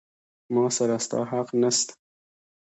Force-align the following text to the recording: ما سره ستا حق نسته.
ما 0.53 0.65
سره 0.77 0.97
ستا 1.05 1.19
حق 1.31 1.49
نسته. 1.61 1.93